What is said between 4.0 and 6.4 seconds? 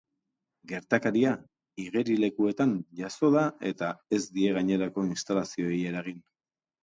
ez die gainerako instalazioei eragin.